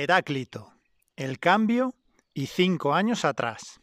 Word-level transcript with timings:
Heráclito, 0.00 0.74
el 1.16 1.40
cambio 1.40 1.92
y 2.32 2.46
cinco 2.46 2.94
años 2.94 3.24
atrás. 3.24 3.80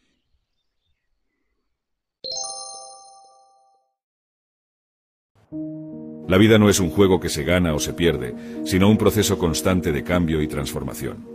La 6.30 6.38
vida 6.38 6.58
no 6.58 6.70
es 6.70 6.80
un 6.80 6.90
juego 6.90 7.20
que 7.20 7.28
se 7.28 7.44
gana 7.44 7.74
o 7.74 7.80
se 7.80 7.92
pierde, 7.92 8.34
sino 8.64 8.90
un 8.90 8.98
proceso 8.98 9.38
constante 9.38 9.92
de 9.92 10.06
cambio 10.06 10.42
y 10.42 10.48
transformación. 10.48 11.28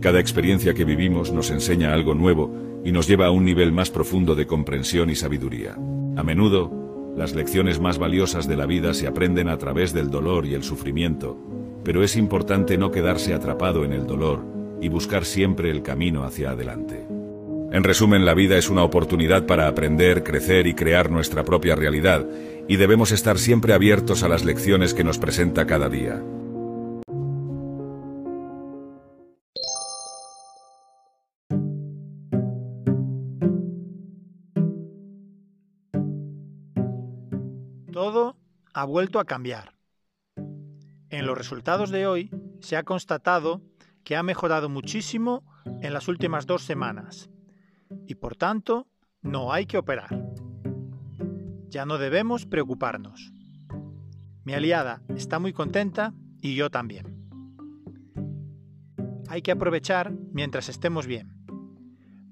Cada 0.00 0.18
experiencia 0.18 0.72
que 0.72 0.86
vivimos 0.86 1.30
nos 1.30 1.50
enseña 1.50 1.92
algo 1.92 2.14
nuevo 2.14 2.80
y 2.86 2.90
nos 2.90 3.06
lleva 3.06 3.26
a 3.26 3.30
un 3.30 3.44
nivel 3.44 3.70
más 3.70 3.90
profundo 3.90 4.34
de 4.34 4.46
comprensión 4.46 5.10
y 5.10 5.14
sabiduría. 5.14 5.74
A 6.16 6.22
menudo, 6.22 7.12
las 7.18 7.34
lecciones 7.34 7.80
más 7.80 7.98
valiosas 7.98 8.48
de 8.48 8.56
la 8.56 8.64
vida 8.64 8.94
se 8.94 9.06
aprenden 9.06 9.50
a 9.50 9.58
través 9.58 9.92
del 9.92 10.10
dolor 10.10 10.46
y 10.46 10.54
el 10.54 10.62
sufrimiento, 10.62 11.36
pero 11.84 12.02
es 12.02 12.16
importante 12.16 12.78
no 12.78 12.90
quedarse 12.90 13.34
atrapado 13.34 13.84
en 13.84 13.92
el 13.92 14.06
dolor 14.06 14.44
y 14.80 14.88
buscar 14.88 15.24
siempre 15.24 15.70
el 15.70 15.82
camino 15.82 16.24
hacia 16.24 16.50
adelante. 16.50 17.06
En 17.72 17.84
resumen, 17.84 18.26
la 18.26 18.34
vida 18.34 18.58
es 18.58 18.68
una 18.68 18.84
oportunidad 18.84 19.46
para 19.46 19.66
aprender, 19.66 20.22
crecer 20.22 20.66
y 20.66 20.74
crear 20.74 21.10
nuestra 21.10 21.42
propia 21.42 21.74
realidad, 21.74 22.26
y 22.68 22.76
debemos 22.76 23.12
estar 23.12 23.38
siempre 23.38 23.72
abiertos 23.72 24.22
a 24.22 24.28
las 24.28 24.44
lecciones 24.44 24.92
que 24.92 25.04
nos 25.04 25.18
presenta 25.18 25.66
cada 25.66 25.88
día. 25.88 26.22
Todo 37.90 38.36
ha 38.74 38.84
vuelto 38.84 39.18
a 39.18 39.24
cambiar. 39.24 39.71
En 41.12 41.26
los 41.26 41.36
resultados 41.36 41.90
de 41.90 42.06
hoy 42.06 42.30
se 42.60 42.74
ha 42.74 42.84
constatado 42.84 43.60
que 44.02 44.16
ha 44.16 44.22
mejorado 44.22 44.70
muchísimo 44.70 45.44
en 45.82 45.92
las 45.92 46.08
últimas 46.08 46.46
dos 46.46 46.62
semanas 46.62 47.28
y 48.06 48.14
por 48.14 48.34
tanto 48.34 48.88
no 49.20 49.52
hay 49.52 49.66
que 49.66 49.76
operar. 49.76 50.24
Ya 51.68 51.84
no 51.84 51.98
debemos 51.98 52.46
preocuparnos. 52.46 53.30
Mi 54.44 54.54
aliada 54.54 55.02
está 55.14 55.38
muy 55.38 55.52
contenta 55.52 56.14
y 56.40 56.54
yo 56.54 56.70
también. 56.70 57.28
Hay 59.28 59.42
que 59.42 59.52
aprovechar 59.52 60.14
mientras 60.32 60.70
estemos 60.70 61.06
bien, 61.06 61.44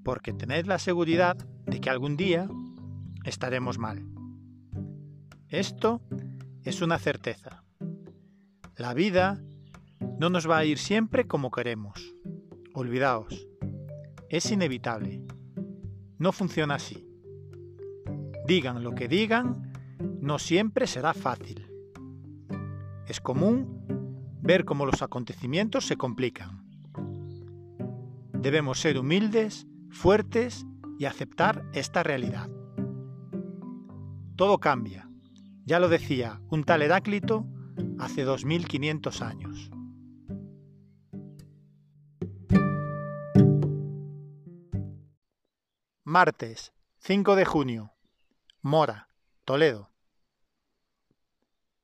porque 0.03 0.33
tened 0.33 0.65
la 0.65 0.79
seguridad 0.79 1.37
de 1.67 1.79
que 1.79 1.91
algún 1.91 2.17
día 2.17 2.49
estaremos 3.25 3.77
mal. 3.77 4.07
Esto 5.49 6.01
es 6.63 6.81
una 6.81 6.97
certeza. 6.97 7.63
La 8.77 8.93
vida 8.93 9.41
no 10.19 10.29
nos 10.29 10.49
va 10.49 10.57
a 10.57 10.65
ir 10.65 10.77
siempre 10.77 11.27
como 11.27 11.51
queremos. 11.51 12.15
Olvidaos, 12.73 13.47
es 14.29 14.49
inevitable. 14.51 15.21
No 16.17 16.31
funciona 16.31 16.75
así. 16.75 17.05
Digan 18.47 18.83
lo 18.83 18.95
que 18.95 19.09
digan, 19.09 19.73
no 20.21 20.39
siempre 20.39 20.87
será 20.87 21.13
fácil. 21.13 21.67
Es 23.07 23.19
común 23.19 23.85
ver 24.41 24.63
cómo 24.63 24.85
los 24.85 25.01
acontecimientos 25.01 25.85
se 25.85 25.97
complican. 25.97 26.63
Debemos 28.33 28.79
ser 28.79 28.97
humildes, 28.97 29.67
fuertes 29.89 30.65
y 30.97 31.05
aceptar 31.05 31.65
esta 31.73 32.03
realidad. 32.03 32.49
Todo 34.37 34.59
cambia. 34.59 35.09
Ya 35.65 35.79
lo 35.79 35.89
decía 35.89 36.41
un 36.49 36.63
tal 36.63 36.81
Heráclito 36.81 37.45
hace 38.01 38.23
2500 38.23 39.21
años. 39.21 39.69
Martes, 46.03 46.73
5 46.97 47.35
de 47.35 47.45
junio. 47.45 47.93
Mora, 48.61 49.09
Toledo. 49.45 49.91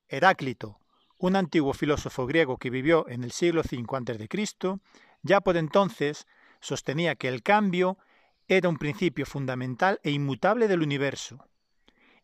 Heráclito, 0.08 0.80
un 1.19 1.36
antiguo 1.36 1.74
filósofo 1.74 2.25
griego 2.25 2.58
que 2.58 2.72
vivió 2.72 3.08
en 3.08 3.24
el 3.24 3.31
siglo 3.31 3.62
V 3.62 3.86
a.C., 3.96 4.80
ya 5.22 5.41
por 5.41 5.56
entonces 5.56 6.25
sostenía 6.62 7.16
que 7.16 7.28
el 7.28 7.44
cambio 7.44 8.00
era 8.47 8.70
un 8.70 8.78
principio 8.78 9.28
fundamental 9.28 10.00
e 10.03 10.09
inmutable 10.09 10.68
del 10.68 10.81
universo, 10.81 11.47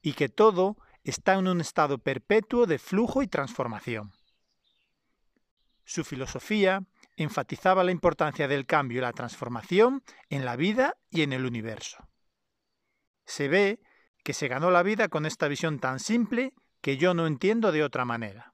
y 0.02 0.14
que 0.14 0.30
todo 0.30 0.78
está 1.04 1.34
en 1.34 1.48
un 1.48 1.62
estado 1.62 1.98
perpetuo 1.98 2.66
de 2.66 2.80
flujo 2.80 3.22
y 3.22 3.28
transformación. 3.28 4.12
Su 5.86 6.04
filosofía 6.04 6.86
enfatizaba 7.18 7.84
la 7.84 7.92
importancia 7.92 8.48
del 8.48 8.66
cambio 8.66 9.00
y 9.00 9.02
la 9.02 9.14
transformación 9.14 10.04
en 10.30 10.46
la 10.46 10.56
vida 10.56 10.98
y 11.10 11.22
en 11.22 11.34
el 11.34 11.46
universo. 11.46 12.08
Se 13.26 13.48
ve 13.48 13.80
que 14.24 14.34
se 14.34 14.48
ganó 14.48 14.72
la 14.72 14.84
vida 14.84 15.10
con 15.10 15.26
esta 15.26 15.48
visión 15.48 15.80
tan 15.80 16.00
simple 16.00 16.54
que 16.82 16.98
yo 16.98 17.14
no 17.14 17.28
entiendo 17.28 17.72
de 17.72 17.84
otra 17.84 18.06
manera. 18.06 18.54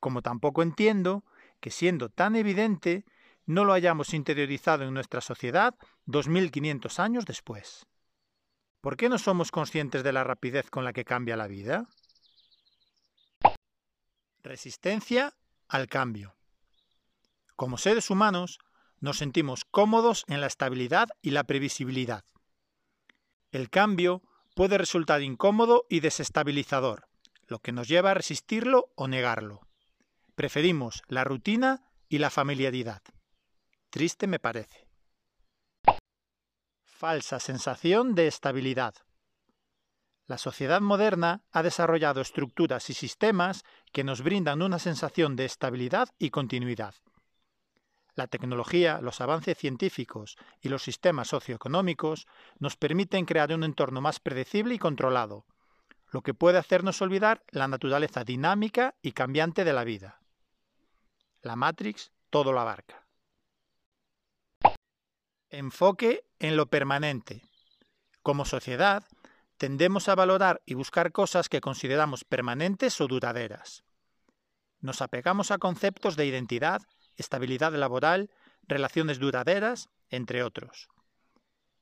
Como 0.00 0.22
tampoco 0.22 0.62
entiendo 0.62 1.24
que 1.60 1.70
siendo 1.70 2.08
tan 2.08 2.34
evidente 2.34 3.04
no 3.46 3.64
lo 3.64 3.72
hayamos 3.72 4.14
interiorizado 4.14 4.84
en 4.84 4.94
nuestra 4.94 5.20
sociedad 5.20 5.74
2500 6.06 6.98
años 6.98 7.26
después. 7.26 7.86
¿Por 8.82 8.96
qué 8.96 9.08
no 9.08 9.16
somos 9.16 9.52
conscientes 9.52 10.02
de 10.02 10.12
la 10.12 10.24
rapidez 10.24 10.68
con 10.68 10.84
la 10.84 10.92
que 10.92 11.04
cambia 11.04 11.36
la 11.36 11.46
vida? 11.46 11.86
Resistencia 14.42 15.36
al 15.68 15.86
cambio. 15.86 16.34
Como 17.54 17.78
seres 17.78 18.10
humanos, 18.10 18.58
nos 18.98 19.18
sentimos 19.18 19.64
cómodos 19.64 20.24
en 20.26 20.40
la 20.40 20.48
estabilidad 20.48 21.10
y 21.22 21.30
la 21.30 21.44
previsibilidad. 21.44 22.24
El 23.52 23.70
cambio 23.70 24.20
puede 24.56 24.78
resultar 24.78 25.22
incómodo 25.22 25.86
y 25.88 26.00
desestabilizador, 26.00 27.06
lo 27.46 27.60
que 27.60 27.70
nos 27.70 27.86
lleva 27.86 28.10
a 28.10 28.14
resistirlo 28.14 28.90
o 28.96 29.06
negarlo. 29.06 29.60
Preferimos 30.34 31.02
la 31.06 31.22
rutina 31.22 31.88
y 32.08 32.18
la 32.18 32.30
familiaridad. 32.30 33.02
Triste 33.90 34.26
me 34.26 34.40
parece. 34.40 34.91
Falsa 37.02 37.40
sensación 37.40 38.14
de 38.14 38.28
estabilidad. 38.28 38.94
La 40.28 40.38
sociedad 40.38 40.80
moderna 40.80 41.42
ha 41.50 41.64
desarrollado 41.64 42.20
estructuras 42.20 42.90
y 42.90 42.94
sistemas 42.94 43.64
que 43.92 44.04
nos 44.04 44.22
brindan 44.22 44.62
una 44.62 44.78
sensación 44.78 45.34
de 45.34 45.44
estabilidad 45.44 46.10
y 46.20 46.30
continuidad. 46.30 46.94
La 48.14 48.28
tecnología, 48.28 49.00
los 49.00 49.20
avances 49.20 49.58
científicos 49.58 50.36
y 50.60 50.68
los 50.68 50.84
sistemas 50.84 51.26
socioeconómicos 51.26 52.28
nos 52.60 52.76
permiten 52.76 53.24
crear 53.24 53.52
un 53.52 53.64
entorno 53.64 54.00
más 54.00 54.20
predecible 54.20 54.74
y 54.74 54.78
controlado, 54.78 55.44
lo 56.12 56.22
que 56.22 56.34
puede 56.34 56.58
hacernos 56.58 57.02
olvidar 57.02 57.42
la 57.48 57.66
naturaleza 57.66 58.22
dinámica 58.22 58.94
y 59.02 59.10
cambiante 59.10 59.64
de 59.64 59.72
la 59.72 59.82
vida. 59.82 60.20
La 61.40 61.56
Matrix 61.56 62.12
todo 62.30 62.52
lo 62.52 62.60
abarca. 62.60 63.01
Enfoque 65.52 66.24
en 66.38 66.56
lo 66.56 66.66
permanente. 66.66 67.42
Como 68.22 68.44
sociedad, 68.44 69.04
tendemos 69.58 70.08
a 70.08 70.14
valorar 70.14 70.62
y 70.64 70.74
buscar 70.74 71.12
cosas 71.12 71.48
que 71.48 71.60
consideramos 71.60 72.24
permanentes 72.24 73.00
o 73.02 73.06
duraderas. 73.06 73.84
Nos 74.80 75.02
apegamos 75.02 75.50
a 75.50 75.58
conceptos 75.58 76.16
de 76.16 76.26
identidad 76.26 76.82
estabilidad 77.16 77.74
laboral, 77.74 78.30
relaciones 78.66 79.18
duraderas, 79.18 79.90
entre 80.08 80.42
otros. 80.42 80.88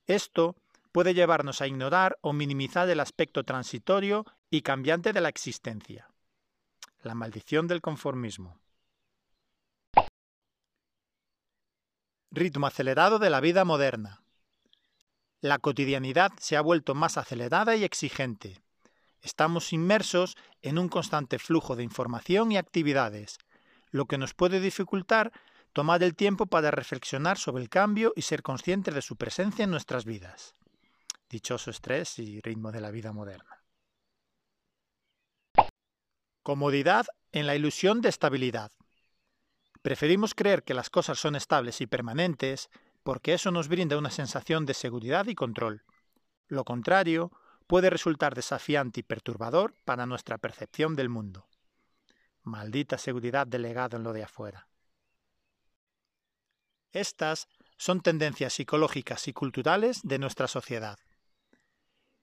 Esto 0.06 0.56
puede 0.92 1.14
llevarnos 1.14 1.60
a 1.60 1.66
ignorar 1.66 2.18
o 2.20 2.32
minimizar 2.32 2.88
el 2.90 3.00
aspecto 3.00 3.44
transitorio 3.44 4.26
y 4.50 4.62
cambiante 4.62 5.12
de 5.12 5.20
la 5.20 5.28
existencia. 5.28 6.10
La 7.02 7.14
maldición 7.14 7.68
del 7.68 7.80
conformismo. 7.80 8.58
Ritmo 12.32 12.68
acelerado 12.68 13.18
de 13.18 13.28
la 13.28 13.40
vida 13.40 13.64
moderna. 13.64 14.22
La 15.40 15.58
cotidianidad 15.58 16.30
se 16.38 16.56
ha 16.56 16.60
vuelto 16.60 16.94
más 16.94 17.16
acelerada 17.16 17.74
y 17.74 17.82
exigente. 17.82 18.62
Estamos 19.20 19.72
inmersos 19.72 20.36
en 20.62 20.78
un 20.78 20.88
constante 20.88 21.40
flujo 21.40 21.74
de 21.74 21.82
información 21.82 22.52
y 22.52 22.56
actividades, 22.56 23.38
lo 23.90 24.06
que 24.06 24.16
nos 24.16 24.32
puede 24.34 24.60
dificultar 24.60 25.32
tomar 25.72 26.04
el 26.04 26.14
tiempo 26.14 26.46
para 26.46 26.70
reflexionar 26.70 27.36
sobre 27.36 27.64
el 27.64 27.68
cambio 27.68 28.12
y 28.14 28.22
ser 28.22 28.44
conscientes 28.44 28.94
de 28.94 29.02
su 29.02 29.16
presencia 29.16 29.64
en 29.64 29.72
nuestras 29.72 30.04
vidas. 30.04 30.54
Dichoso 31.28 31.72
estrés 31.72 32.16
y 32.20 32.40
ritmo 32.42 32.70
de 32.70 32.80
la 32.80 32.92
vida 32.92 33.12
moderna. 33.12 33.64
Comodidad 36.44 37.06
en 37.32 37.48
la 37.48 37.56
ilusión 37.56 38.00
de 38.00 38.08
estabilidad. 38.08 38.70
Preferimos 39.82 40.34
creer 40.34 40.62
que 40.62 40.74
las 40.74 40.90
cosas 40.90 41.18
son 41.18 41.36
estables 41.36 41.80
y 41.80 41.86
permanentes 41.86 42.68
porque 43.02 43.32
eso 43.32 43.50
nos 43.50 43.68
brinda 43.68 43.96
una 43.96 44.10
sensación 44.10 44.66
de 44.66 44.74
seguridad 44.74 45.26
y 45.26 45.34
control. 45.34 45.84
Lo 46.48 46.64
contrario 46.64 47.32
puede 47.66 47.88
resultar 47.88 48.34
desafiante 48.34 49.00
y 49.00 49.02
perturbador 49.02 49.74
para 49.84 50.04
nuestra 50.04 50.38
percepción 50.38 50.96
del 50.96 51.08
mundo. 51.08 51.48
Maldita 52.42 52.98
seguridad 52.98 53.46
delegada 53.46 53.96
en 53.96 54.02
lo 54.02 54.12
de 54.12 54.24
afuera. 54.24 54.68
Estas 56.92 57.48
son 57.76 58.00
tendencias 58.00 58.52
psicológicas 58.52 59.28
y 59.28 59.32
culturales 59.32 60.00
de 60.02 60.18
nuestra 60.18 60.48
sociedad. 60.48 60.98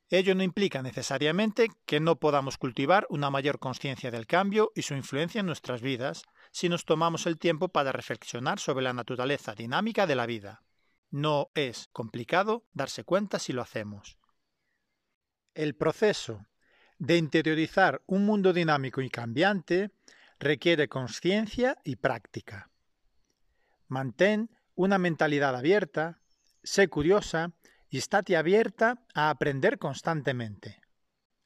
Ello 0.10 0.36
no 0.36 0.44
implica 0.44 0.82
necesariamente 0.82 1.70
que 1.86 2.00
no 2.00 2.18
podamos 2.18 2.58
cultivar 2.58 3.06
una 3.10 3.30
mayor 3.30 3.60
conciencia 3.60 4.10
del 4.10 4.26
cambio 4.26 4.72
y 4.74 4.84
su 4.84 4.94
influencia 4.94 5.40
en 5.40 5.46
nuestras 5.46 5.82
vidas 5.82 6.24
si 6.52 6.70
nos 6.70 6.86
tomamos 6.86 7.26
el 7.26 7.38
tiempo 7.38 7.68
para 7.68 7.92
reflexionar 7.92 8.60
sobre 8.60 8.84
la 8.84 8.94
naturaleza 8.94 9.54
dinámica 9.54 10.08
de 10.08 10.16
la 10.16 10.26
vida. 10.26 10.64
No 11.10 11.52
es 11.56 11.90
complicado 11.92 12.66
darse 12.72 13.04
cuenta 13.04 13.38
si 13.38 13.52
lo 13.52 13.62
hacemos. 13.62 14.18
El 15.54 15.76
proceso 15.76 16.46
de 17.00 17.18
interiorizar 17.18 18.02
un 18.06 18.26
mundo 18.26 18.54
dinámico 18.54 19.02
y 19.02 19.10
cambiante 19.10 19.92
requiere 20.40 20.88
conciencia 20.88 21.78
y 21.84 21.98
práctica. 21.98 22.70
Mantén 23.88 24.50
una 24.76 24.98
mentalidad 24.98 25.56
abierta, 25.56 26.22
sé 26.64 26.88
curiosa 26.88 27.52
y 27.90 27.98
estate 27.98 28.36
abierta 28.36 29.06
a 29.14 29.30
aprender 29.30 29.80
constantemente. 29.80 30.82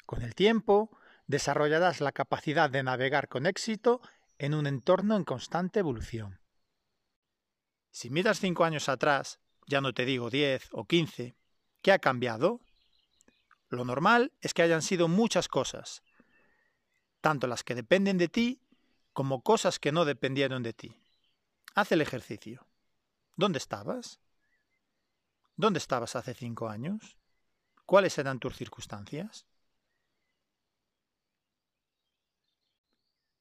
Con 0.06 0.22
el 0.22 0.36
tiempo, 0.36 0.98
desarrollarás 1.28 2.02
la 2.02 2.12
capacidad 2.12 2.70
de 2.70 2.84
navegar 2.84 3.28
con 3.28 3.46
éxito 3.46 4.02
en 4.38 4.54
un 4.54 4.68
entorno 4.68 5.16
en 5.16 5.24
constante 5.24 5.80
evolución. 5.80 6.40
Si 7.92 8.10
miras 8.10 8.40
cinco 8.40 8.64
años 8.64 8.90
atrás, 8.90 9.40
ya 9.68 9.82
no 9.82 9.94
te 9.94 10.06
digo 10.06 10.30
diez 10.30 10.68
o 10.72 10.86
quince, 10.86 11.36
¿qué 11.82 11.92
ha 11.92 12.00
cambiado? 12.00 12.62
Lo 13.70 13.86
normal 13.86 14.34
es 14.42 14.54
que 14.54 14.64
hayan 14.64 14.82
sido 14.82 15.08
muchas 15.08 15.48
cosas, 15.48 16.04
tanto 17.22 17.48
las 17.48 17.64
que 17.64 17.76
dependen 17.76 18.18
de 18.18 18.28
ti 18.28 18.62
como 19.14 19.44
cosas 19.44 19.80
que 19.80 19.92
no 19.92 20.06
dependieron 20.06 20.64
de 20.64 20.74
ti. 20.74 20.98
Haz 21.76 21.92
el 21.92 22.02
ejercicio. 22.02 22.68
¿Dónde 23.36 23.60
estabas? 23.60 24.20
¿Dónde 25.62 25.78
estabas 25.78 26.16
hace 26.16 26.34
cinco 26.34 26.70
años? 26.70 27.20
¿Cuáles 27.86 28.18
eran 28.18 28.40
tus 28.40 28.56
circunstancias? 28.56 29.46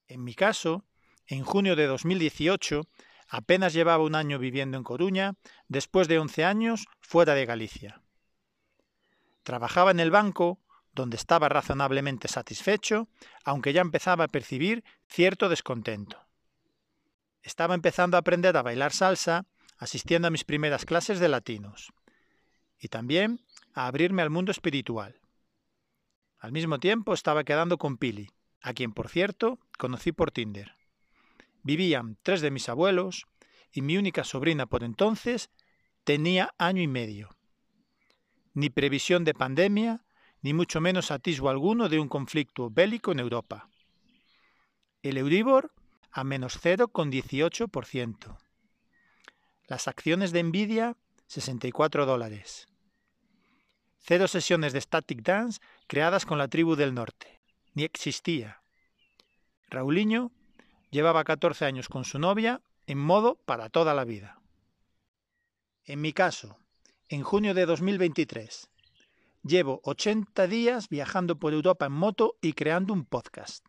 En 0.06 0.22
mi 0.22 0.34
caso, 0.34 0.84
en 1.26 1.44
junio 1.44 1.76
de 1.76 1.86
2018, 1.86 2.82
apenas 3.30 3.72
llevaba 3.72 4.04
un 4.04 4.14
año 4.14 4.38
viviendo 4.38 4.76
en 4.76 4.84
Coruña, 4.84 5.36
después 5.68 6.08
de 6.08 6.18
11 6.18 6.44
años 6.44 6.84
fuera 7.00 7.32
de 7.34 7.46
Galicia. 7.46 8.02
Trabajaba 9.42 9.90
en 9.90 10.00
el 10.00 10.10
banco, 10.10 10.60
donde 10.92 11.16
estaba 11.16 11.48
razonablemente 11.48 12.28
satisfecho, 12.28 13.08
aunque 13.44 13.72
ya 13.72 13.80
empezaba 13.80 14.24
a 14.24 14.28
percibir 14.28 14.84
cierto 15.08 15.48
descontento. 15.48 16.18
Estaba 17.40 17.74
empezando 17.74 18.18
a 18.18 18.20
aprender 18.20 18.58
a 18.58 18.62
bailar 18.62 18.92
salsa, 18.92 19.46
asistiendo 19.78 20.28
a 20.28 20.30
mis 20.30 20.44
primeras 20.44 20.84
clases 20.84 21.18
de 21.18 21.30
latinos 21.30 21.94
y 22.80 22.88
también 22.88 23.40
a 23.74 23.86
abrirme 23.86 24.22
al 24.22 24.30
mundo 24.30 24.50
espiritual. 24.50 25.20
Al 26.38 26.52
mismo 26.52 26.80
tiempo 26.80 27.12
estaba 27.12 27.44
quedando 27.44 27.76
con 27.76 27.98
Pili, 27.98 28.30
a 28.62 28.72
quien 28.72 28.92
por 28.92 29.08
cierto 29.08 29.58
conocí 29.78 30.12
por 30.12 30.30
Tinder. 30.30 30.74
Vivían 31.62 32.16
tres 32.22 32.40
de 32.40 32.50
mis 32.50 32.68
abuelos 32.68 33.26
y 33.70 33.82
mi 33.82 33.98
única 33.98 34.24
sobrina 34.24 34.66
por 34.66 34.82
entonces 34.82 35.50
tenía 36.04 36.54
año 36.56 36.82
y 36.82 36.88
medio. 36.88 37.36
Ni 38.54 38.70
previsión 38.70 39.24
de 39.24 39.34
pandemia, 39.34 40.04
ni 40.40 40.54
mucho 40.54 40.80
menos 40.80 41.10
atisbo 41.10 41.50
alguno 41.50 41.88
de 41.90 42.00
un 42.00 42.08
conflicto 42.08 42.70
bélico 42.70 43.12
en 43.12 43.20
Europa. 43.20 43.68
El 45.02 45.18
Euribor 45.18 45.72
a 46.10 46.24
menos 46.24 46.58
0,18%. 46.62 48.38
Las 49.66 49.86
acciones 49.86 50.32
de 50.32 50.42
Nvidia 50.42 50.96
64 51.26 52.06
dólares. 52.06 52.69
Cero 54.02 54.28
sesiones 54.28 54.72
de 54.72 54.80
Static 54.80 55.22
Dance 55.22 55.60
creadas 55.86 56.26
con 56.26 56.38
la 56.38 56.48
tribu 56.48 56.74
del 56.74 56.94
norte. 56.94 57.40
Ni 57.74 57.84
existía. 57.84 58.62
Raulinho 59.68 60.32
llevaba 60.90 61.22
14 61.24 61.64
años 61.64 61.88
con 61.88 62.04
su 62.04 62.18
novia 62.18 62.60
en 62.86 62.98
modo 62.98 63.36
para 63.44 63.68
toda 63.68 63.94
la 63.94 64.04
vida. 64.04 64.40
En 65.84 66.00
mi 66.00 66.12
caso, 66.12 66.58
en 67.08 67.22
junio 67.22 67.54
de 67.54 67.66
2023, 67.66 68.68
llevo 69.42 69.80
80 69.84 70.46
días 70.46 70.88
viajando 70.88 71.38
por 71.38 71.52
Europa 71.52 71.86
en 71.86 71.92
moto 71.92 72.36
y 72.40 72.52
creando 72.54 72.92
un 72.92 73.04
podcast. 73.04 73.64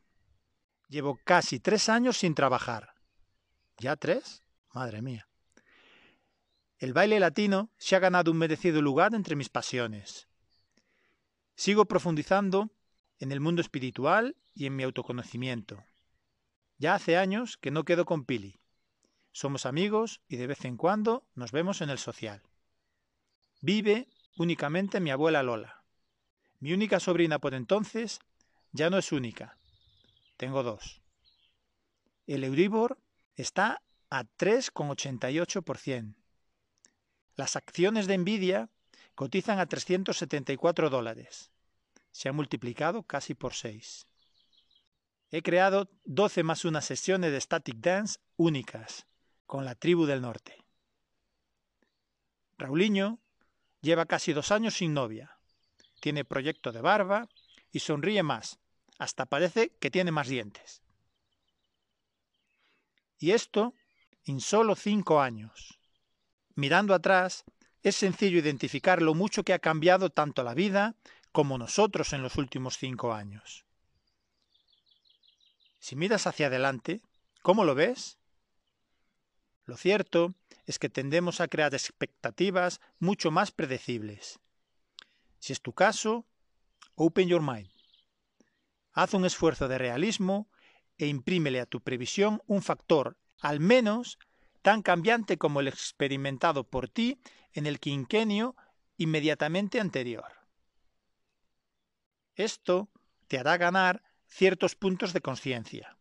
Llevo 0.88 1.20
casi 1.24 1.60
tres 1.60 1.88
años 1.90 2.18
sin 2.18 2.36
trabajar. 2.36 2.94
¿Ya 3.78 3.96
tres? 3.96 4.44
Madre 4.74 5.02
mía. 5.02 5.31
El 6.82 6.94
baile 6.94 7.20
latino 7.20 7.70
se 7.78 7.96
ha 7.96 8.00
ganado 8.00 8.32
un 8.32 8.40
merecido 8.40 8.82
lugar 8.82 9.14
entre 9.14 9.36
mis 9.36 9.50
pasiones. 9.50 10.28
Sigo 11.54 11.86
profundizando 11.86 12.72
en 13.20 13.32
el 13.32 13.40
mundo 13.40 13.62
espiritual 13.62 14.36
y 14.56 14.66
en 14.66 14.76
mi 14.76 14.82
autoconocimiento. 14.82 15.86
Ya 16.80 16.96
hace 16.96 17.18
años 17.18 17.58
que 17.58 17.70
no 17.70 17.86
quedo 17.86 18.06
con 18.06 18.26
Pili. 18.26 18.60
Somos 19.32 19.68
amigos 19.68 20.22
y 20.28 20.38
de 20.38 20.48
vez 20.48 20.66
en 20.66 20.76
cuando 20.76 21.24
nos 21.36 21.52
vemos 21.52 21.82
en 21.82 21.92
el 21.92 22.00
social. 22.00 22.42
Vive 23.62 24.08
únicamente 24.38 25.00
mi 25.00 25.12
abuela 25.12 25.44
Lola. 25.44 25.84
Mi 26.60 26.74
única 26.74 27.00
sobrina 27.00 27.38
por 27.38 27.54
entonces 27.54 28.22
ya 28.72 28.90
no 28.90 28.98
es 28.98 29.12
única. 29.12 29.56
Tengo 30.36 30.64
dos. 30.64 31.04
El 32.26 32.44
Euribor 32.44 32.98
está 33.36 33.84
a 34.10 34.24
3,88%. 34.24 36.16
Las 37.42 37.56
acciones 37.56 38.06
de 38.06 38.20
Nvidia 38.20 38.70
cotizan 39.16 39.58
a 39.58 39.66
374 39.66 40.92
dólares. 40.92 41.50
Se 42.12 42.30
ha 42.30 42.34
multiplicado 42.34 43.02
casi 43.02 43.34
por 43.34 43.56
6. 43.56 44.06
He 45.32 45.42
creado 45.42 45.90
12 46.06 46.44
más 46.44 46.66
unas 46.66 46.86
sesiones 46.86 47.32
de 47.32 47.42
Static 47.42 47.78
Dance 47.78 48.20
únicas 48.38 49.08
con 49.48 49.66
la 49.66 49.74
tribu 49.74 50.06
del 50.06 50.22
norte. 50.22 50.64
Raulinho 52.60 53.18
lleva 53.82 54.06
casi 54.06 54.34
dos 54.34 54.52
años 54.52 54.76
sin 54.76 54.94
novia. 54.94 55.40
Tiene 56.00 56.24
proyecto 56.24 56.72
de 56.72 56.82
barba 56.82 57.28
y 57.72 57.80
sonríe 57.80 58.22
más. 58.22 58.60
Hasta 59.00 59.26
parece 59.26 59.72
que 59.80 59.90
tiene 59.90 60.12
más 60.12 60.28
dientes. 60.28 60.84
Y 63.18 63.32
esto 63.32 63.74
en 64.26 64.40
solo 64.42 64.76
cinco 64.76 65.22
años. 65.22 65.81
Mirando 66.56 66.94
atrás, 66.94 67.46
es 67.84 67.96
sencillo 67.96 68.40
identificar 68.40 69.02
lo 69.02 69.14
mucho 69.14 69.44
que 69.44 69.54
ha 69.54 69.60
cambiado 69.60 70.10
tanto 70.10 70.44
la 70.44 70.54
vida 70.54 70.96
como 71.32 71.58
nosotros 71.58 72.14
en 72.14 72.22
los 72.22 72.36
últimos 72.36 72.78
cinco 72.78 73.14
años. 73.14 73.66
Si 75.80 75.96
miras 75.96 76.28
hacia 76.28 76.48
adelante, 76.48 77.02
¿cómo 77.42 77.64
lo 77.64 77.74
ves? 77.74 78.18
Lo 79.66 79.78
cierto 79.78 80.36
es 80.66 80.78
que 80.78 80.90
tendemos 80.90 81.42
a 81.42 81.48
crear 81.48 81.74
expectativas 81.74 82.82
mucho 83.00 83.32
más 83.32 83.52
predecibles. 83.52 84.40
Si 85.40 85.54
es 85.54 85.62
tu 85.62 85.74
caso, 85.74 86.26
open 86.96 87.28
your 87.28 87.42
mind. 87.42 87.70
Haz 88.94 89.14
un 89.14 89.26
esfuerzo 89.26 89.68
de 89.68 89.78
realismo 89.78 90.50
e 90.98 91.08
imprímele 91.08 91.62
a 91.62 91.66
tu 91.66 91.82
previsión 91.82 92.44
un 92.46 92.62
factor, 92.62 93.18
al 93.40 93.60
menos 93.60 94.20
tan 94.62 94.82
cambiante 94.82 95.38
como 95.38 95.60
el 95.60 95.68
experimentado 95.68 96.64
por 96.64 96.88
ti 96.88 97.20
en 97.54 97.66
el 97.66 97.80
quinquenio 97.80 98.56
inmediatamente 98.98 99.80
anterior. 99.80 100.26
Esto 102.36 102.90
te 103.28 103.40
hará 103.40 103.58
ganar 103.58 104.04
ciertos 104.28 104.76
puntos 104.76 105.14
de 105.14 105.22
conciencia, 105.22 105.98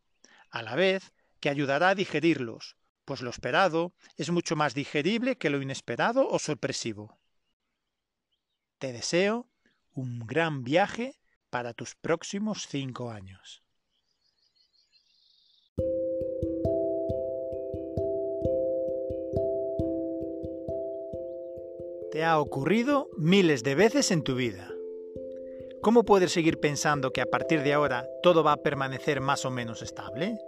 a 0.51 0.63
la 0.63 0.75
vez 0.75 1.13
que 1.41 1.49
ayudará 1.49 1.91
a 1.91 1.95
digerirlos, 1.95 2.77
pues 3.05 3.23
lo 3.23 3.31
esperado 3.31 3.95
es 4.17 4.31
mucho 4.31 4.57
más 4.57 4.75
digerible 4.75 5.37
que 5.37 5.51
lo 5.51 5.61
inesperado 5.61 6.29
o 6.29 6.39
sorpresivo. 6.39 7.19
Te 8.79 8.93
deseo 8.93 9.49
un 9.93 10.27
gran 10.27 10.63
viaje 10.63 11.19
para 11.51 11.75
tus 11.75 11.95
próximos 11.95 12.67
cinco 12.69 13.11
años. 13.11 13.63
Te 22.13 22.25
ha 22.25 22.41
ocurrido 22.41 23.09
miles 23.17 23.63
de 23.63 23.75
veces 23.75 24.11
en 24.11 24.23
tu 24.23 24.35
vida. 24.35 24.73
¿Cómo 25.81 26.05
puedes 26.05 26.33
seguir 26.33 26.59
pensando 26.59 27.13
que 27.13 27.21
a 27.21 27.27
partir 27.27 27.63
de 27.63 27.73
ahora 27.73 28.09
todo 28.23 28.43
va 28.43 28.53
a 28.53 28.63
permanecer 28.63 29.21
más 29.21 29.45
o 29.45 29.51
menos 29.51 29.81
estable? 29.83 30.39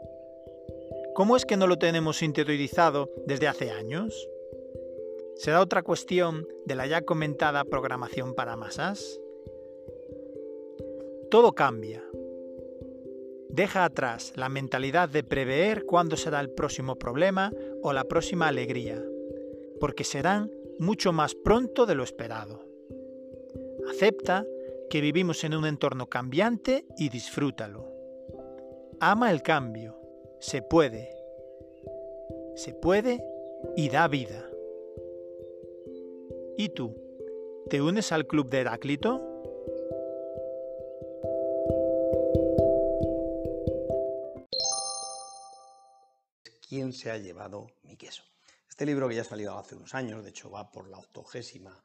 ¿Cómo 1.15 1.37
es 1.37 1.45
que 1.45 1.57
no 1.57 1.67
lo 1.67 1.79
tenemos 1.79 2.23
interiorizado 2.23 3.11
desde 3.27 3.49
hace 3.49 3.71
años? 3.71 4.29
¿Será 5.37 5.61
otra 5.61 5.83
cuestión 5.83 6.47
de 6.67 6.75
la 6.75 6.87
ya 6.87 7.03
comentada 7.03 7.65
programación 7.65 8.35
para 8.35 8.57
masas? 8.57 9.21
Todo 11.31 11.53
cambia. 11.53 12.03
Deja 13.49 13.85
atrás 13.85 14.33
la 14.37 14.49
mentalidad 14.49 15.09
de 15.09 15.23
prever 15.23 15.85
cuándo 15.85 16.17
será 16.17 16.41
el 16.41 16.51
próximo 16.51 16.97
problema 16.97 17.53
o 17.83 17.93
la 17.93 18.05
próxima 18.05 18.49
alegría 18.49 19.03
porque 19.83 20.05
serán 20.05 20.49
mucho 20.83 21.13
más 21.13 21.35
pronto 21.35 21.87
de 21.87 21.95
lo 21.95 22.03
esperado. 22.03 22.67
Acepta 23.89 24.45
que 24.91 25.01
vivimos 25.01 25.45
en 25.45 25.55
un 25.55 25.65
entorno 25.65 26.09
cambiante 26.09 26.85
y 26.99 27.09
disfrútalo. 27.09 27.89
Ama 29.01 29.31
el 29.31 29.43
cambio. 29.43 29.97
Se 30.41 30.61
puede. 30.61 31.15
Se 32.57 32.75
puede 32.75 33.25
y 33.77 33.89
da 33.89 34.09
vida. 34.09 34.51
¿Y 36.59 36.69
tú? 36.71 36.95
¿Te 37.71 37.81
unes 37.81 38.11
al 38.13 38.27
club 38.27 38.51
de 38.51 38.59
Heráclito? 38.59 39.23
¿Quién 46.69 46.93
se 46.93 47.11
ha 47.11 47.19
llevado 47.19 47.69
mi 47.83 47.97
queso? 47.97 48.32
Este 48.73 48.87
libro 48.87 49.07
que 49.07 49.17
ya 49.17 49.21
ha 49.21 49.25
salido 49.25 49.59
hace 49.59 49.75
unos 49.75 49.95
años, 49.95 50.25
de 50.25 50.31
hecho 50.31 50.51
va 50.51 50.73
por 50.73 50.89
la 50.89 50.97
octogésima 50.97 51.79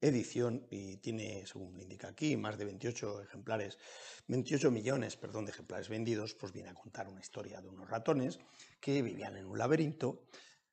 edición 0.00 0.66
y 0.70 0.96
tiene, 0.96 1.46
según 1.46 1.78
indica 1.78 2.08
aquí, 2.08 2.36
más 2.36 2.58
de 2.58 2.64
28 2.64 3.22
ejemplares, 3.22 3.78
28 4.26 4.72
millones, 4.72 5.16
perdón, 5.16 5.44
de 5.44 5.52
ejemplares 5.52 5.88
vendidos, 5.88 6.34
pues 6.34 6.52
viene 6.52 6.70
a 6.70 6.74
contar 6.74 7.06
una 7.06 7.20
historia 7.20 7.60
de 7.60 7.68
unos 7.68 7.88
ratones 7.88 8.40
que 8.80 9.02
vivían 9.02 9.36
en 9.36 9.46
un 9.46 9.56
laberinto. 9.56 10.24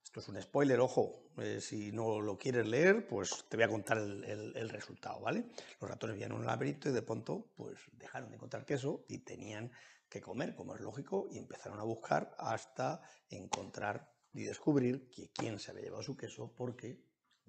Esto 0.04 0.22
es 0.22 0.28
un 0.30 0.42
spoiler, 0.42 0.80
ojo, 0.80 1.30
eh, 1.38 1.62
si 1.62 1.92
no 1.92 2.20
lo 2.20 2.36
quieres 2.36 2.66
leer, 2.66 3.08
pues 3.08 3.46
te 3.48 3.56
voy 3.56 3.66
a 3.66 3.70
contar 3.70 4.00
el, 4.00 4.70
resultado, 4.70 5.20
¿vale? 5.20 5.46
Los 5.80 5.88
ratones 5.88 6.16
vivían 6.16 6.32
en 6.32 6.40
un 6.40 6.48
laberinto 6.48 6.90
y 6.90 6.94
de 6.94 7.04
pronto, 7.04 7.52
pues 7.56 7.78
dejaron 7.92 8.30
de 8.30 8.38
encontrar 8.38 8.66
queso 8.66 9.06
y 9.08 9.20
tenían 9.20 9.72
que 10.10 10.20
comer, 10.20 10.56
como 10.56 10.74
es 10.74 10.82
lógico, 10.82 11.28
y 11.30 11.38
empezaron 11.38 11.80
a 11.80 11.84
buscar 11.84 12.36
hasta 12.40 13.04
encontrar 13.30 14.19
y 14.34 14.44
descubrir 14.44 15.10
que 15.10 15.30
quién 15.30 15.60
se 15.60 15.72
había 15.72 15.84
llevado 15.84 16.04
su 16.04 16.16
queso, 16.16 16.54
porque 16.56 17.04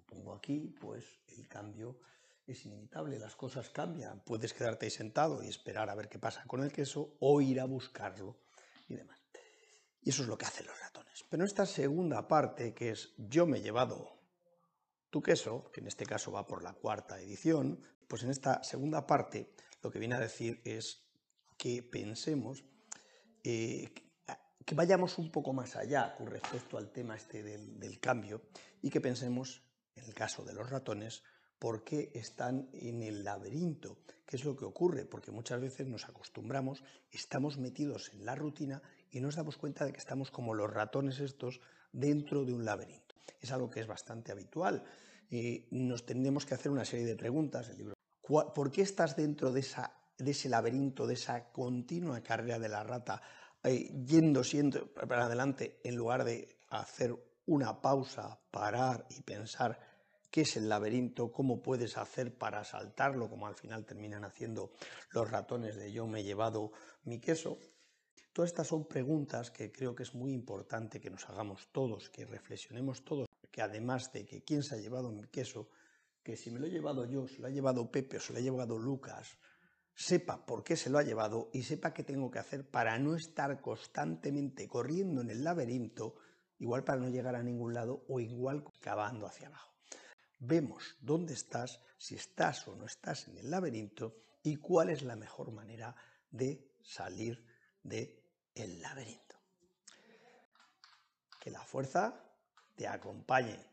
pongo 0.07 0.35
aquí, 0.35 0.75
pues 0.81 1.05
el 1.29 1.47
cambio 1.47 2.01
es 2.47 2.65
inevitable, 2.67 3.19
las 3.19 3.37
cosas 3.37 3.71
cambian, 3.71 4.23
puedes 4.25 4.53
quedarte 4.53 4.87
ahí 4.87 4.91
sentado 4.91 5.43
y 5.43 5.49
esperar 5.49 5.89
a 5.89 5.95
ver 5.95 6.09
qué 6.09 6.19
pasa 6.19 6.45
con 6.47 6.63
el 6.63 6.73
queso 6.73 7.17
o 7.21 7.41
ir 7.41 7.61
a 7.61 7.65
buscarlo 7.65 8.41
y 8.89 8.97
demás. 8.97 9.21
Y 10.03 10.11
eso 10.11 10.23
es 10.23 10.29
lo 10.29 10.37
que 10.37 10.47
hacen 10.47 10.67
los 10.67 10.79
ratones. 10.81 11.25
Pero 11.29 11.45
esta 11.45 11.67
segunda 11.67 12.27
parte, 12.27 12.75
que 12.75 12.91
es 12.91 13.15
yo 13.19 13.47
me 13.47 13.59
he 13.59 13.63
llevado 13.63 14.19
tu 15.11 15.23
queso, 15.23 15.71
que 15.73 15.81
en 15.81 15.89
este 15.89 16.07
caso 16.07 16.33
va 16.33 16.47
por 16.47 16.63
la 16.63 16.73
cuarta 16.73 17.21
edición, 17.21 17.83
pues 18.09 18.23
en 18.23 18.31
esta 18.31 18.63
segunda 18.65 19.07
parte 19.07 19.55
lo 19.83 19.91
que 19.91 19.99
viene 19.99 20.15
a 20.15 20.21
decir 20.21 20.61
es 20.65 21.05
que 21.57 21.83
pensemos, 21.83 22.65
eh, 23.45 23.93
que 24.65 24.75
vayamos 24.75 25.19
un 25.19 25.31
poco 25.31 25.53
más 25.53 25.77
allá 25.77 26.15
con 26.17 26.27
respecto 26.27 26.79
al 26.79 26.91
tema 26.91 27.17
este 27.17 27.43
del 27.43 28.01
cambio 28.01 28.43
y 28.83 28.91
que 28.91 29.01
pensemos 29.01 29.63
en 29.97 30.05
el 30.05 30.15
caso 30.15 30.45
de 30.45 30.55
los 30.55 30.71
ratones, 30.71 31.23
por 31.59 31.85
qué 31.85 32.11
están 32.15 32.71
en 32.73 33.03
el 33.03 33.23
laberinto. 33.23 33.99
¿Qué 34.25 34.37
es 34.37 34.45
lo 34.45 34.57
que 34.57 34.65
ocurre? 34.65 35.05
Porque 35.05 35.31
muchas 35.31 35.61
veces 35.61 35.87
nos 35.87 36.09
acostumbramos, 36.09 36.83
estamos 37.11 37.59
metidos 37.59 38.11
en 38.15 38.25
la 38.25 38.35
rutina 38.35 38.81
y 39.11 39.21
nos 39.21 39.37
damos 39.37 39.59
cuenta 39.59 39.85
de 39.85 39.93
que 39.93 39.99
estamos 39.99 40.31
como 40.31 40.55
los 40.55 40.73
ratones 40.73 41.21
estos 41.21 41.61
dentro 41.93 42.45
de 42.45 42.55
un 42.55 42.65
laberinto. 42.65 43.15
Es 43.41 43.53
algo 43.53 43.71
que 43.71 43.81
es 43.81 43.87
bastante 43.87 44.33
habitual. 44.33 44.85
y 45.31 45.67
nos 45.71 46.07
tenemos 46.07 46.45
que 46.45 46.55
hacer 46.55 46.73
una 46.73 46.85
serie 46.85 47.07
de 47.07 47.15
preguntas. 47.15 47.69
El 47.69 47.79
libro. 47.79 47.95
¿Por 48.23 48.71
qué 48.71 48.83
estás 48.83 49.17
dentro 49.17 49.53
de, 49.53 49.61
esa, 49.61 49.93
de 50.19 50.31
ese 50.31 50.49
laberinto, 50.49 51.07
de 51.07 51.15
esa 51.15 51.53
continua 51.53 52.23
carrera 52.23 52.59
de 52.59 52.69
la 52.69 52.83
rata, 52.83 53.21
yendo 53.63 54.43
siempre 54.45 54.87
para 54.87 55.27
adelante 55.27 55.81
en 55.85 55.97
lugar 55.97 56.25
de 56.25 56.57
hacer 56.69 57.15
una 57.47 57.81
pausa, 57.81 58.41
parar 58.51 59.07
y 59.11 59.23
pensar 59.23 59.79
qué 60.31 60.43
es 60.43 60.57
el 60.57 60.69
laberinto, 60.69 61.33
cómo 61.33 61.61
puedes 61.61 61.97
hacer 61.97 62.37
para 62.37 62.65
saltarlo, 62.65 63.29
como 63.29 63.47
al 63.47 63.57
final 63.57 63.85
terminan 63.85 64.25
haciendo 64.25 64.71
los 65.11 65.31
ratones 65.31 65.77
de 65.77 65.93
yo 65.93 66.07
me 66.07 66.21
he 66.21 66.25
llevado 66.25 66.73
mi 67.05 67.19
queso. 67.19 67.59
Todas 68.33 68.51
estas 68.51 68.69
son 68.69 68.87
preguntas 68.87 69.51
que 69.51 69.73
creo 69.73 69.95
que 69.95 70.05
es 70.05 70.15
muy 70.15 70.33
importante 70.33 71.01
que 71.01 71.11
nos 71.11 71.29
hagamos 71.29 71.69
todos, 71.73 72.09
que 72.11 72.25
reflexionemos 72.25 73.05
todos, 73.05 73.29
que 73.51 73.61
además 73.61 74.13
de 74.13 74.25
que 74.25 74.45
quién 74.45 74.63
se 74.63 74.77
ha 74.77 74.79
llevado 74.79 75.11
mi 75.11 75.25
queso, 75.25 75.69
que 76.23 76.37
si 76.37 76.51
me 76.51 76.61
lo 76.61 76.67
he 76.67 76.71
llevado 76.71 77.05
yo, 77.07 77.27
se 77.27 77.41
lo 77.41 77.49
ha 77.49 77.51
llevado 77.51 77.91
Pepe 77.91 78.19
o 78.19 78.21
se 78.21 78.33
lo 78.33 78.39
ha 78.39 78.43
llevado 78.43 78.79
Lucas, 78.79 79.37
sepa 79.95 80.45
por 80.47 80.65
qué 80.65 80.77
se 80.77 80.91
lo 80.91 80.99
ha 80.99 81.03
llevado 81.03 81.51
y 81.53 81.63
sepa 81.63 81.93
qué 81.93 82.05
tengo 82.05 82.31
que 82.31 82.39
hacer 82.39 82.69
para 82.69 82.99
no 82.99 83.17
estar 83.17 83.61
constantemente 83.61 84.69
corriendo 84.69 85.21
en 85.21 85.31
el 85.31 85.45
laberinto, 85.45 86.17
igual 86.59 86.85
para 86.85 87.01
no 87.01 87.09
llegar 87.09 87.35
a 87.37 87.43
ningún 87.43 87.75
lado 87.75 88.05
o 88.09 88.21
igual 88.21 88.65
cavando 88.81 89.27
hacia 89.27 89.49
abajo 89.49 89.71
vemos 90.41 90.97
dónde 91.01 91.35
estás, 91.35 91.81
si 91.99 92.17
estás 92.17 92.67
o 92.67 92.75
no 92.75 92.87
estás 92.87 93.29
en 93.29 93.39
el 93.39 93.51
laberinto 93.51 94.17
y 94.43 94.57
cuál 94.57 94.91
es 94.91 95.03
la 95.03 95.17
mejor 95.17 95.53
manera 95.53 95.95
de 96.31 96.73
salir 96.83 97.45
el 97.85 98.81
laberinto. 98.81 99.37
Que 101.39 101.51
la 101.51 101.63
fuerza 101.63 102.25
te 102.75 102.89
acompañe. 102.89 103.70